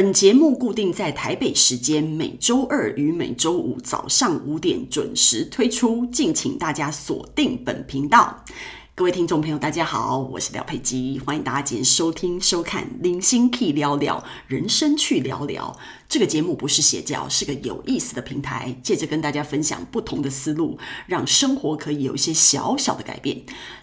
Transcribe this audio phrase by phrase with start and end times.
[0.00, 8.44] 本节目固定在台北时间每周二与每周五早上五点准时推出，敬请大家锁定本频道。
[8.94, 15.76] 各位听众朋友，大家好，我是廖佩基，欢迎大家今天收听收看《零星 K 聊聊人生去聊聊》
[16.08, 20.78] 这个节目，不是邪教，是个有意思的平台，借着跟大家分享不同的思路，
[21.08, 23.36] 让生活可以有一些小小的改变。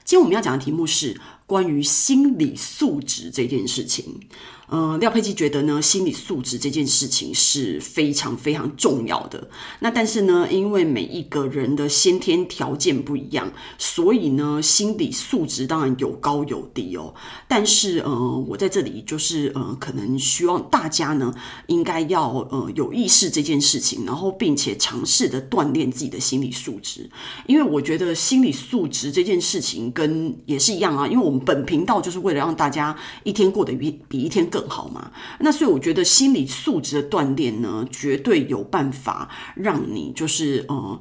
[0.06, 4.20] 今天我们要讲的题目是关于心理素质这件事情。
[4.68, 9.48] 呃，廖佩琪觉得呢，心理素质这件事情是非常非常重要的。
[9.82, 17.14] 那但是呢，因为每一个人的先天条件不一样，所以呢，心理素质当然有高有低哦。
[17.48, 21.32] 但是呃，我在这里就是呃，可能希望大家呢，
[21.68, 27.08] 应该要呃有意识这件事情，然后并且尝试的锻炼自己的心理素质。
[27.46, 41.00] 因为我觉得心理素质这件事情跟也是一样啊，因为我本频道就是为了让大家一天过得比比一天更好嘛，那所以我觉得心理素质的锻炼呢，绝对有办法让你就是嗯。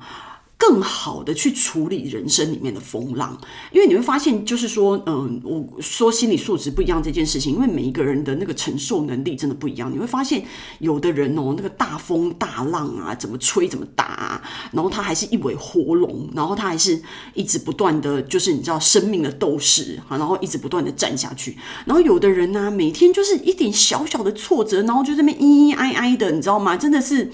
[0.66, 3.38] 更好的去处理人生里面的风浪，
[3.70, 9.92] 因为你会发现，就是说，嗯，我说心理素质不一样这件事情，因为每一个人的那个承受能力真的不一样。
[9.92, 10.42] 你会发现，
[10.78, 14.40] 有的人哦，那个大风大浪啊，怎么吹怎么打，
[14.72, 16.98] 然后他还是一尾活龙，然后他还是
[17.34, 21.58] 一直不断的就是你知道生命的斗士啊，然后一直不断的站下去。
[21.84, 26.74] 然后有的人呢，每天就是一点小小的挫折，然后就这边咿咿哀哀的，你知道吗？
[26.74, 27.30] 真的是。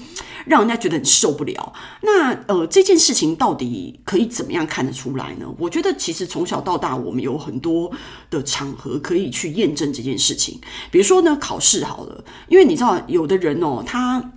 [0.51, 1.73] 让人家觉得很受不了。
[2.03, 5.47] 那呃，这件事情到底可以怎么样看得出来呢？
[5.59, 7.91] 我觉得其实从小到大，我们有很多
[8.29, 10.61] 的场合可以去验证这件事情。
[10.91, 14.33] 比如说呢，考试好了，因为你知道，有的人哦，他。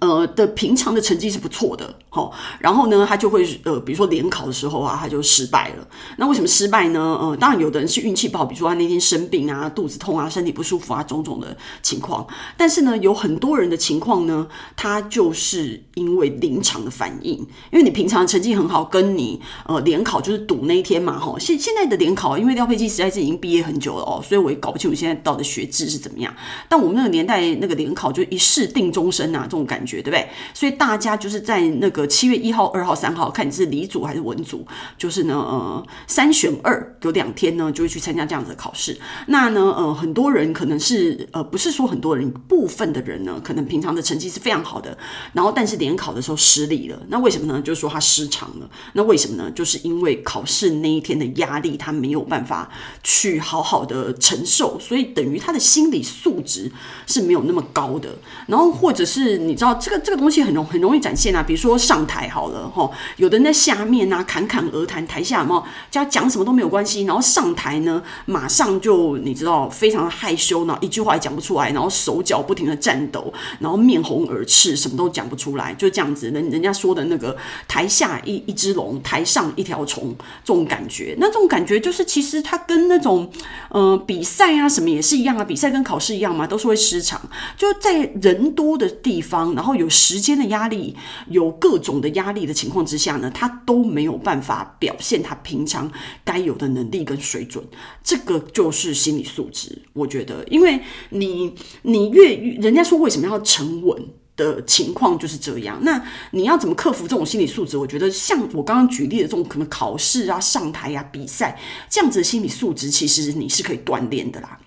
[0.00, 5.86] 呃的平常的成绩是不错的，齁，然后呢，他就会呃，比如说联考的时候啊，他就失败了。
[6.18, 7.00] 那为什么失败呢？
[7.00, 12.26] 呃，当然有的人是运气不好，比如说他那天生病啊，肚子痛啊，身体不舒服啊，种种的情况。
[12.56, 17.34] 但是呢，有很多人的情况呢，他就是因为临场的反应，
[17.70, 21.38] 因为你平常成绩很好，跟你呃联考就是赌那一天嘛，齁。
[21.38, 26.34] 现现在的联考，因为廖佩基实在是已经毕业很久了哦，所以我也搞不清楚现在到底学制是怎么样。
[26.68, 29.75] 但我们那个年代那个联考就一试定终身啊，这种感。
[29.76, 30.26] 感觉对不对？
[30.54, 34.66] 所以大家就是在那个七月一号、二号、三号，看你是理组还是文组，
[34.96, 38.98] 就是呢，呃，三选二，有两天呢，就会去参加这样子的考试。
[39.26, 44.96] 那呢，呃，很多人可能是呃，不是说很多人，部分的人呢，可能平常的成绩是非常好的，
[45.34, 46.98] 然后但是联考的时候失利了。
[47.08, 47.60] 那为什么呢？
[47.60, 48.70] 就是说他失常了。
[48.94, 49.50] 那为什么呢？
[49.50, 52.70] 就是因为考试那一天的压力，他没有办法
[53.02, 56.72] 去好好的承受，所以等于他的心理素质
[57.06, 58.08] 是没有那么高的。
[58.46, 59.65] 然后或者是你知道。
[59.74, 77.36] 这个这个东西很容很容易展现啊，比如说上台好了哈，有的人在下面啊侃侃而谈，台下嘛，叫讲什么都没有关系，然后上台呢，马上就你知道非常的害羞呢，一句话也讲不出来，然后手脚不停的颤抖，然后面红耳赤，什么都讲不出来，就这样子，人人家说的那个
[77.68, 83.30] 台下一一只龙，台上一条虫这种感觉，那这种感觉就是其实它跟那种
[83.76, 87.20] 呃比赛啊什么也是一样啊，比赛跟考试一样嘛，都是会失常，
[87.58, 89.54] 就在人多的地方。
[89.54, 90.96] 然后有时间的压力，
[91.28, 95.92] 有各种的压力的情况之下呢，他都没有办法表现他平常
[96.24, 97.62] 该有的能力跟水准。
[98.02, 104.02] 这个就是心理素质，我觉得，因为你你越人家说为什么要沉稳
[104.36, 105.78] 的情况就是这样。
[105.82, 106.02] 那
[106.32, 107.76] 你要怎么克服这种心理素质？
[107.76, 111.58] 我觉得像我刚刚举例的这种可能考试啊、上台啊、比赛
[111.88, 114.58] 这样子的心理素质，其实你是可以锻炼的啦。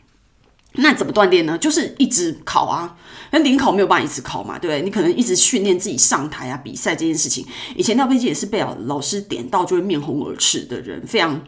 [0.73, 1.57] 那怎么锻炼呢？
[1.57, 2.95] 就是一直考啊，
[3.31, 4.83] 那联考没有办法一直考嘛，对不对？
[4.83, 7.43] 你可能一直训练自己上台啊，比赛这件事情。
[7.75, 11.41] 以前廖佩基也是被老老师点到就会面红耳赤的人，非常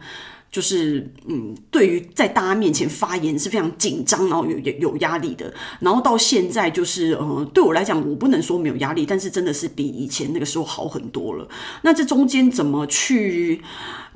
[0.52, 5.52] 就是嗯，对于在大家面前发言是非常紧张，然后有有有压力的。
[5.80, 11.48] 然后到现在就是呃，对我来讲，我不能说没有压力，但是真的是比以前那个时候好很多了。
[11.82, 13.60] 那这中间怎么去？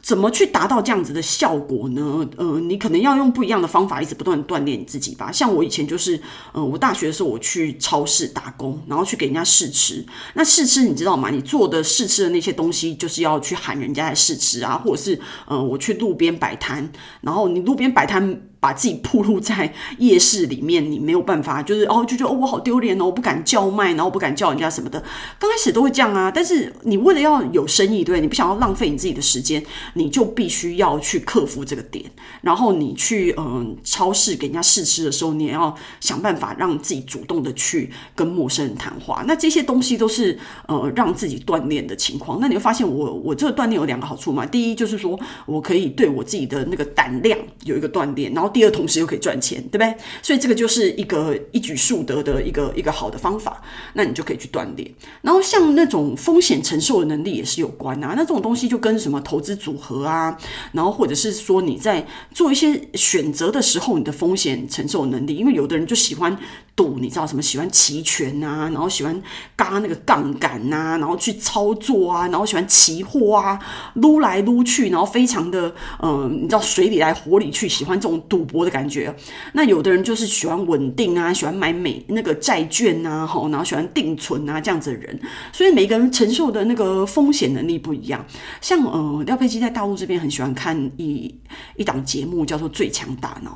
[0.07, 2.25] 怎么去达到这样子的效果呢？
[2.37, 5.33] 呃，你可能要用不一样的方法，一直不断锻炼你自己吧。
[5.33, 6.21] 像我以前就是，
[6.53, 10.07] 呃，我大学的时候我去超市打工，然后去给人家试吃。
[10.35, 11.31] 那试吃你知道吗？
[11.31, 16.89] 你做的试吃的那些东西，就是要去喊人家来试吃啊，或者是呃，我去路边摆摊，
[17.23, 18.43] 然后你路边摆摊。
[18.67, 25.01] 把自己暴露在夜市里面，你没有办法，就是哦，就觉得哦，我好丢脸哦，我不敢叫卖，然后不敢叫人家什么的。
[25.39, 29.65] 刚开始都会这样啊，但是你为了要有生意，对，你不想要浪费你自己的时间，
[29.95, 32.05] 你就必须要去克服这个点。
[32.41, 39.23] 然后你去嗯、超市给人家试吃的时候，你也要想办法让自己主动的去跟陌生人谈话。
[39.29, 40.37] 那这些东西都是
[40.67, 42.41] 呃让自己锻炼的情况。
[42.41, 44.45] 那你会发现，我我这个锻炼有两个好处嘛。
[44.45, 45.17] 第一就是说
[45.47, 48.51] 我可以对我自己的那个胆量有一个锻炼，然后。
[48.57, 49.95] 第二同时又可以赚钱，对不对？
[50.23, 53.63] 所以这个就是一个一举数得的一个一个好的方法，
[53.93, 54.91] 那你就可以去锻炼。
[55.21, 60.35] 然后像那种风险承受的能力也是有关啊，那这种东西就跟什么投资组合啊，
[60.73, 66.35] 然后或者是说你在做一些选择的时候，你的风险承受能力，因为有的人就喜欢。
[66.77, 67.43] 赌，你知道什么？
[67.43, 69.23] 喜欢期权啊，然后喜欢
[69.57, 73.59] 嘎那个杠杆呐，然后去操作啊，然后喜欢期货啊，
[73.95, 79.15] 撸来撸去，然后非常的嗯、你知道水里来火里去，喜欢这种赌博的感觉。
[79.55, 85.19] 那有的人就是喜欢稳定啊，喜欢买美那个债券呐，好，然后喜欢定存啊这样子的人。
[85.53, 88.23] 所以每个人承受的那个风险能力不一样。
[88.61, 91.35] 像呃，廖佩基在大陆这边很喜欢看一
[91.77, 93.53] 一档节目，叫做《最强大脑》。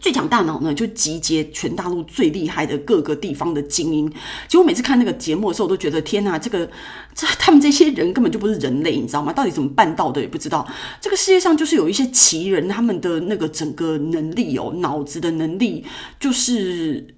[0.00, 4.10] 最强大脑呢，就集结全大陆最厉害的各个地方的精英。
[4.10, 6.68] 其实我每次看那个节目的时候，我都觉得天哪，这个
[7.14, 9.32] 这他们这些人根本就不是人类，你知道吗？
[9.32, 10.66] 到底怎么办到的也不知道。
[11.00, 15.84] 这个世界上就是有一些奇人，他们的那个整个能力哦，脑子的能力
[16.18, 17.14] 就是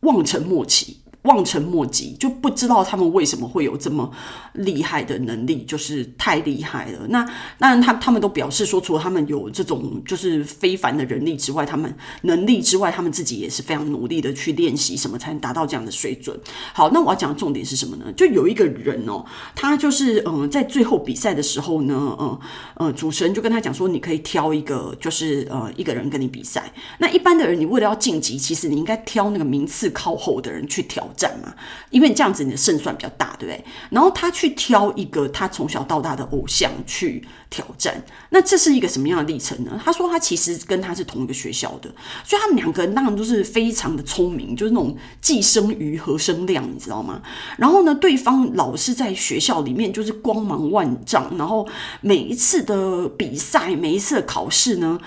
[0.00, 0.96] 望尘莫及。
[1.26, 4.10] 望尘莫及，就不知道他们为什么会有这么
[4.54, 7.06] 厉害的能力，就是太厉害了。
[7.08, 7.22] 那
[7.58, 16.38] 当然，他他们都表示说，除了他们有这种就是非凡的人力之外，他们能力之外，他们自己也是非常努力的去练习什么，才能达到这样的水准。
[16.72, 18.12] 好，那我要讲的重点是什么呢？
[18.16, 19.24] 就有一个人哦，
[19.54, 22.38] 他就是嗯，在最后比赛的时候呢，嗯
[22.76, 26.72] 呃，主持人就跟他讲说，你可以挑一个，就是呃，一个人跟你比赛。
[26.98, 31.06] 那一般的人，你为了要晋级，其实你应该挑那个名次靠后的人去挑。
[31.16, 31.54] 战嘛，
[31.90, 33.64] 因为你这样子你的胜算比较大，对不对？
[33.90, 39.80] 然后他去挑一个他从小到大的偶像去挑战，那这是一个什么样的历程呢？
[39.84, 41.90] 他说他其实跟他是同一个学校的，
[42.24, 47.22] 所以他们两个人当然都是非常的聪明，就是那种既生瑜何生亮，你知道吗？
[47.56, 51.66] 然后呢，对方老是在学校里面就是光芒万丈，然后
[52.00, 54.98] 每一次的比赛，每一次的考试呢。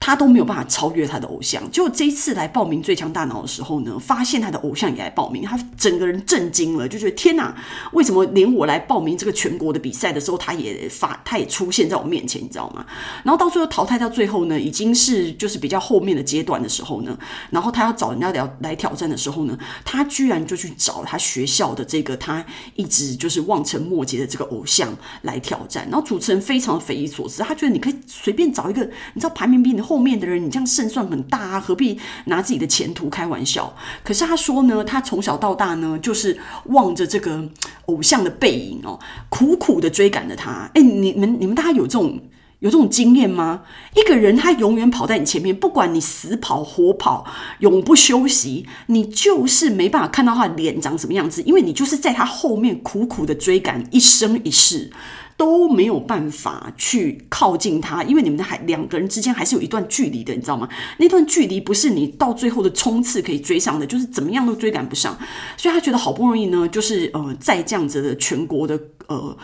[0.00, 1.70] 他都没有办法超越他的偶像。
[1.70, 7.54] 结果这一次来报名最强大脑的时候呢，发现他的偶像也来报名，他整个人震惊了，就觉得天哪，
[7.92, 12.84] 为什么连我来报名这个全国的比赛的时候，他也发，他也出现在我面前，你知道吗？
[13.22, 17.16] 然后到最后淘汰到最后呢，已经是就是比较后面的阶段的时候呢，
[17.50, 22.42] 然后他要找人家来来挑战的时候呢，他居然就去找他学校的这个他
[22.74, 25.86] 一直就是望尘莫及的这个偶像来挑战。
[25.90, 28.82] 然后主持人非常匪夷所思，他觉得你可以随便找一个，
[29.12, 33.74] 你知道排名比你后面的人，你这样胜算很大啊，何必拿自己的前途开玩笑？
[34.04, 37.48] 可是他说呢，他从小到大呢，就是望着这个
[37.86, 40.70] 偶像的背影哦，苦苦的追赶着他。
[40.74, 42.20] 哎，你们你们大家有这种
[42.60, 43.62] 有这种经验吗？
[43.96, 47.26] 一个人他永远跑在你前面，不管你死跑活跑，
[47.58, 54.92] 永不休息，你就是没办法看到他的脸长什么样子，因为你就是在他后面苦苦的追赶，一生一世。
[55.40, 60.68] 都没有办法去靠近他，因为你们的还两个人之间还是有一段距离的，你知道吗？
[60.98, 65.16] 那段距离不是你到最后的冲刺可以追上的，就是怎么样都追赶不上。
[65.56, 69.34] 所以他觉得好不容易呢，就是呃，在这样子的全国的呃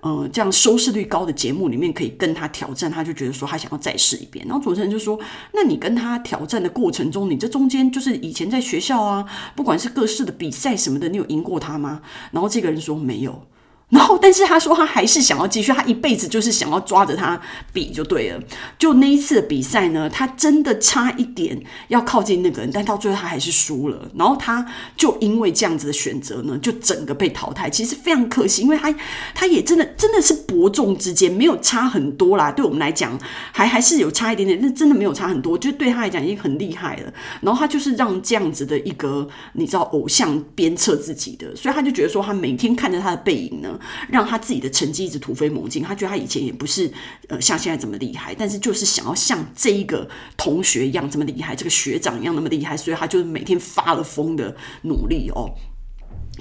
[0.00, 4.46] 呃这样收视率高的节目里面可以跟他挑战，他就觉得说他想要再试一遍。
[4.48, 5.20] 然后主持人就说
[5.52, 12.00] ：“那你跟他挑战的过程中，你这中间就是以前在学校啊，不管是各式的比赛什么的，你有赢过他吗？”
[12.32, 13.42] 然后这个人说：“没有。”
[13.92, 17.38] 然后，但是他说他还是想要继续，他一辈子就是想要抓着他
[17.74, 18.40] 比就对了。
[18.78, 24.10] 就那一次的比赛呢，他真的差一点要靠近那个人，但到最后他还是输了。
[24.14, 27.68] 然后他就因为这样子的选择呢，就整个被淘汰。
[27.68, 28.90] 其实非常可惜，因为他
[29.34, 32.50] 他也真的真的是伯仲之间没有差很多啦。
[32.50, 33.18] 对我们来讲，
[33.52, 35.58] 还还是有差一点点，但真的没有差很多。
[35.58, 37.12] 就对他来讲已经很厉害了。
[37.42, 43.78] 然后他就是让这样子的一个你知道偶像鞭策自己的，所以他就觉得说，他每天看着他的背影呢。
[44.08, 46.90] 让他自己的成绩一直突飞猛进，他觉得他以前也不是
[47.28, 55.50] 呃像现在这么厉害，但是就是想要像这一个同学一样这么厉害，这个学长一样那么厉害，所以他就是每天发了疯的努力哦。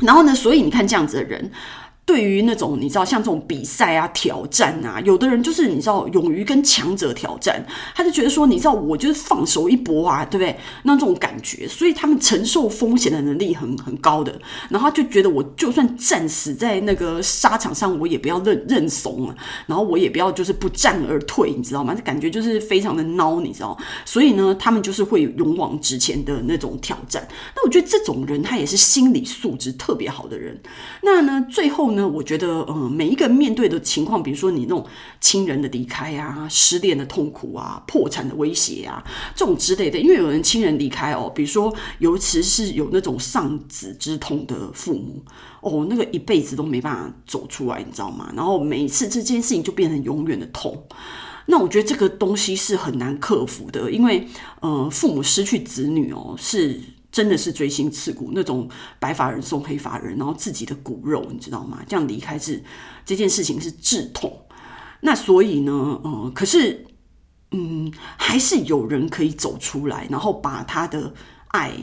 [0.02, 1.52] 然后呢，所以你看这样子的人。
[2.12, 7.66] 对于那种你知道像这种比赛啊、挑战啊，有的人就是你知道勇于跟强者挑战，
[7.96, 10.60] 他就觉得说你知道我就是放手一搏啊，对不对？
[10.84, 14.38] 那这种感觉，所以他们承受风险的能力很 很高的。
[14.68, 21.96] 然后就觉得我就算战死在那个沙场上，我也不要认认怂啊，然后我也不要就是不战而退，你知道吗？
[21.96, 23.78] 这感觉就是非常的孬，你知道。
[24.04, 27.26] 所以呢，他们就是会勇往直前的那种挑战。
[27.56, 30.60] 那我觉得这种人他也是心理素质特别好的人。
[31.04, 32.01] 那呢，最后呢？
[32.08, 34.86] 我觉得，嗯，每一个面对的情况，比如说你那种
[35.20, 39.04] 亲人的离开啊、失恋的痛苦啊、破产的威胁啊，
[39.36, 45.24] 这种之类的，因为有人亲人离开哦，比如说，尤其是有那种丧子之痛的父母
[45.62, 48.32] 哦，那个一辈子都没办法走出来，你知道吗？
[48.36, 50.84] 然后每一次这件事情就变成永远的痛。
[51.48, 54.28] 那我觉得这个东西是很难克服的，因为
[54.62, 56.80] 呃，父母失去子女哦，是
[57.12, 58.70] 真的是锥心刺骨，那种
[59.00, 61.80] 白发人送黑发人，然后自己的骨肉，你知道吗？
[61.88, 62.64] 这样离开是
[63.06, 64.46] 这件事情是致痛。
[65.02, 66.86] 那所以呢，呃，可是
[67.52, 71.14] 嗯，还是有人可以走出来，然后把他的
[71.50, 71.74] 爱。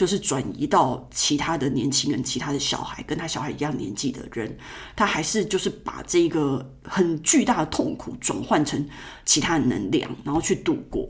[0.00, 4.56] 就是转移到其他的年轻人、其他的小孩，跟他小孩一样年纪的人，
[4.96, 8.88] 他还是就是把这个很巨大的痛苦转换成
[9.26, 11.06] 其他的能量，然后去度过。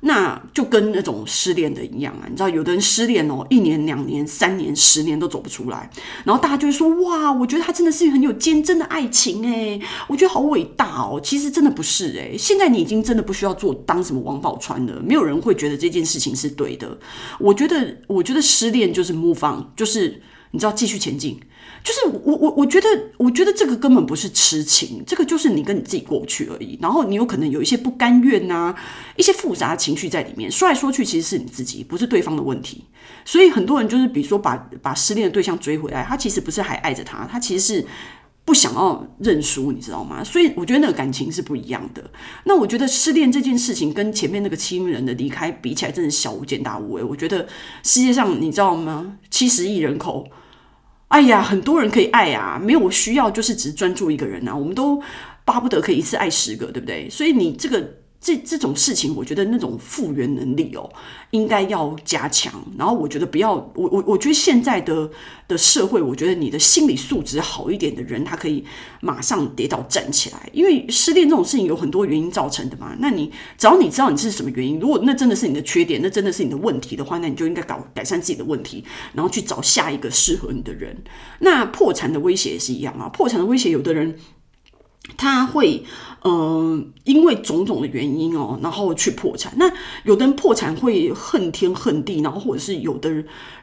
[0.00, 5.90] 那就跟那种失恋的一样啊，你知道，有的人失恋哦，一年、两年、三年、十年都走不出来，
[6.24, 11.20] 然后大家就会说：哇，我觉得他真的是很有坚贞的爱情诶，我觉得好伟大哦。
[11.22, 16.96] 其实真的不是诶，现在你已经真的不需要做当什么王宝钏了，没有人会觉得这件事情是对的。
[17.38, 20.20] 我觉得，我觉得失恋就是 move on，就是
[20.56, 21.38] 你知道，继续前进。
[21.84, 26.76] 就是我我我觉得我觉得这个根本不是痴情，这个就是你跟你自己过不去而已。
[26.82, 28.74] 然后你有可能有一些不甘愿呐，
[29.16, 30.50] 一些复杂情绪在里面。
[30.50, 32.84] 说来说去，其实是你自己，不是对方的问题。
[33.24, 37.86] 所以很多人就是，比如说把把失恋的对象追回来，他其实不是还爱着他，他其实是
[38.44, 40.24] 不想要认输，你知道吗？
[40.24, 42.10] 所以我觉得那个感情是不一样的。
[42.46, 46.96] 那我觉得失恋这件事情跟前面那个亲人的离开比起来，真的小巫见大巫。
[46.96, 47.46] 诶，我觉得
[47.84, 49.18] 世界上你知道吗？
[49.30, 50.26] 七十亿人口。
[51.08, 55.02] 哎呀，很多人可以爱啊，没有需要就是只专注一个人啊，我们都
[55.44, 57.08] 巴不得可以一次爱十个，对不对？
[57.10, 58.05] 所以你这个。
[58.20, 60.90] 这这种事情，我觉得那种复原能力哦，
[61.30, 62.52] 应该要加强。
[62.76, 65.08] 然后我觉得不要，我我我觉得现在的
[65.46, 68.64] 的社会，我觉得你的心理素质好一点的人，他可以
[69.00, 70.48] 马上跌倒站起来。
[70.52, 72.96] 因为失恋这种事情有很多原因造成的嘛。
[72.98, 78.82] 那你只要你知道你是什么原因，如果那真的是你的缺点，那真的是你的问题的话，那你就应该搞改善自己的问题，
[79.12, 80.96] 然后去找下一个适合你的人。
[81.40, 84.18] 那破产的威胁也是一样啊，破产的威胁，有的人。
[85.16, 85.82] 他会，
[86.24, 89.52] 嗯、呃，因为种种的原因哦，然后去破产。
[89.56, 89.70] 那
[90.04, 93.08] 有的人破产会恨天恨地，然后或者是有的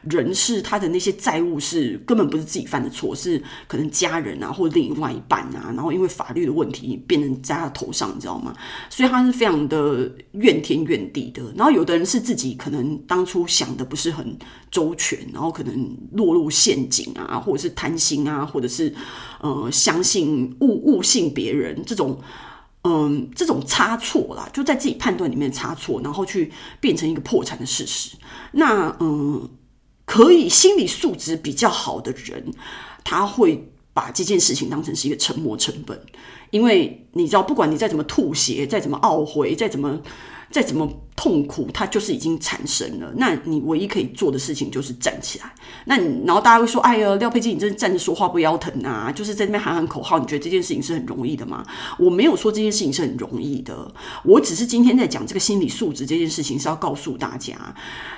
[0.02, 8.54] 人是他的那些债务是根本不是自己犯的错，是可能家人啊或另外一半啊，然后因为法律的问题变成在他头上，你知道吗？
[8.88, 11.42] 所以他是非常的怨天怨地的。
[11.54, 14.36] 然后有的人是自己可能当初想的不是很
[14.70, 18.92] 周全，然后可能落入陷阱啊，或者是贪心啊，或者是
[19.40, 21.33] 呃相信误误信。
[21.34, 22.18] 别人这种，
[22.84, 28.16] 嗯，这种差错啦，就在自己判断里面差错，然后去变成一个破产的事实。
[28.52, 29.48] 那，嗯，
[30.06, 32.54] 可以心理素质比较好的人，
[33.02, 36.00] 他会把这件事情当成是一个沉没成本，
[36.50, 40.00] 因为你知道，不管你再怎么吐血，再怎么懊悔，再怎么。
[40.54, 43.12] 再怎么痛苦，它就是已经产生了。
[43.16, 45.52] 那你唯一可以做的事情就是站起来。
[45.86, 50.20] 那你然后大家会说：“哎呀，廖佩金，你这站着说话不腰疼啊？”就是在那边喊喊口号。
[50.20, 51.66] 你觉得这件事情是很容易的吗？
[51.98, 53.92] 我没有说这件事情是很容易的。
[54.22, 57.74] 我只是今天在讲这个心理素质这件事情，是要告诉大家，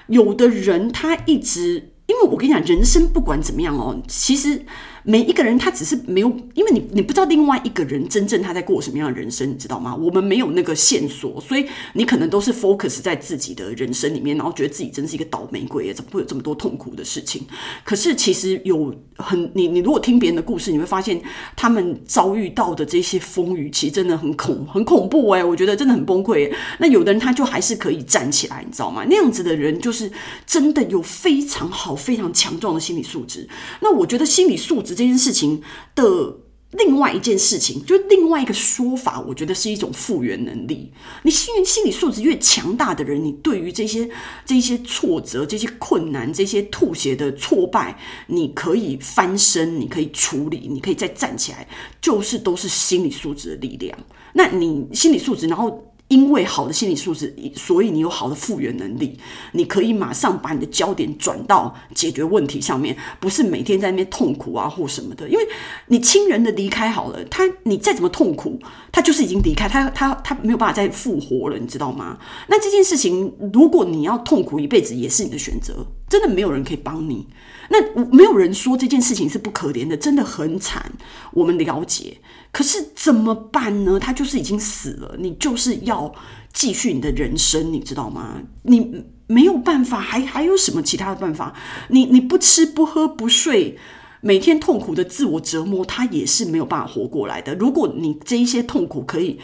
[0.09, 4.66] 有的人他一直，因为我跟你讲，人生不管怎么样哦，其实。
[5.08, 9.94] 每一个人他只是没有，因为你你不知道另外一个人真正他在过什么样的人生，你知道吗？
[9.94, 17.42] 我们没有那个线索，所以你可能都是 focus 在自己的人生里面，然后觉得自己真是一个倒霉鬼，怎么会有这么多痛苦的事情？
[17.84, 21.22] 可是其实有很你你如果听别人的故事，你会发现
[21.54, 26.52] 他们遭遇到的这些风雨，其实真的很恐 很恐怖诶，我觉得真的很崩溃。
[26.80, 29.04] 那有的人他就还是可以站起来，你知道吗？
[29.08, 30.10] 那样子的人就是
[30.44, 33.48] 真的有非常好、非常强壮的心理素质。
[33.80, 34.95] 那我觉得心理素质。
[34.96, 35.62] 这件事情
[35.94, 36.38] 的
[36.72, 40.92] 另外一件事情，就另外一个说法，我觉得是一种复原能力。
[41.22, 44.08] 你心心理素质越强大的人，你对于这些
[44.44, 51.68] 这些挫折、这些困难、这些吐血的挫败，你可以翻身，你可以处理，你可以再站起来，
[52.00, 53.96] 就是都是心理素质的力量。
[54.32, 55.92] 那你心理素质，然后。
[56.08, 59.18] 因为好的心理素质，所以你有好的复原能力，
[59.52, 65.28] 你可以马上把你的焦点转到解决问题上面，不是每天在那边痛苦啊或什么的。
[65.28, 65.44] 因为
[65.88, 68.58] 你亲人的离开好了，他你再怎么痛苦，
[68.92, 72.18] 他就是已经离开，他他他没有办法再复活了，你知道吗？
[72.48, 77.26] 那这件事情，如果你要痛苦一辈子，也是你的选择，真的没有人可以帮你。
[77.68, 80.92] 那没有人说这件事情是不可怜的，真的很惨，
[81.32, 82.18] 我们了解。
[82.52, 83.99] 可是怎么办呢？
[83.99, 86.14] 他就是已经死了，你就是要
[86.52, 88.40] 继续你的人生，你知道吗？
[88.62, 91.54] 你没有办法，还还有什么其他的办法？
[91.88, 93.76] 你你不吃不喝不睡，
[94.20, 97.54] 每天痛苦的自我折磨，他也是没有办法活过来的。
[97.56, 99.38] 如果你这一些痛苦可以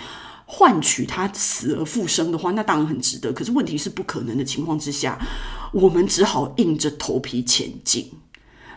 [0.54, 3.32] 换取他死而复生的话，那当然很值得。
[3.32, 5.18] 可是问题是不可能的情况之下，
[5.72, 8.12] 我们只好硬着头皮前进。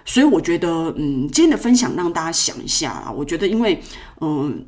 [0.06, 3.12] 所以我觉得，嗯，今天的分享让大家想一下啊。
[3.12, 3.82] 我觉得，因为，
[4.22, 4.66] 嗯，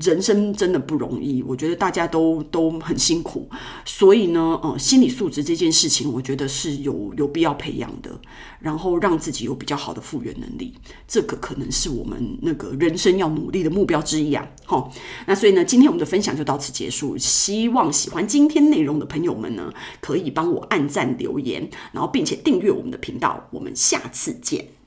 [0.00, 3.48] 人生真的不容易，我觉得大家都都很辛苦，
[3.84, 8.20] 所以呢，呃，心理素质这件事情，我觉得是有有必要培养的，
[8.60, 10.74] 然后让自己有比较好的复原能力，
[11.06, 14.48] 这个可能是我们那个人生要努力的目标之一啊。
[14.64, 14.92] 好，
[15.26, 24.77] 那所以呢，今天我们的分享就到此结束，希望喜欢今天内容的朋友们呢，可以帮我按赞留言，然后并且订阅我们的频道，我们下次见。